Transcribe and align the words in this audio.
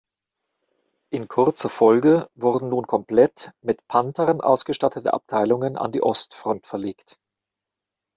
In 1.11 1.27
kurzer 1.27 1.69
Folge 1.69 2.27
wurden 2.33 2.69
nun 2.69 2.87
komplett 2.87 3.51
mit 3.61 3.85
Panthern 3.87 4.41
ausgestattete 4.41 5.13
Abteilungen 5.13 5.77
an 5.77 5.91
die 5.91 6.01
Ostfront 6.01 6.65
verlegt. 6.65 7.19